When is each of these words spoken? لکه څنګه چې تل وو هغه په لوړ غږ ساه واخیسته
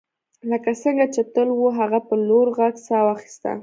لکه 0.49 0.71
څنګه 0.83 1.05
چې 1.13 1.21
تل 1.33 1.49
وو 1.53 1.67
هغه 1.79 1.99
په 2.07 2.15
لوړ 2.27 2.45
غږ 2.57 2.73
ساه 2.87 3.03
واخیسته 3.05 3.51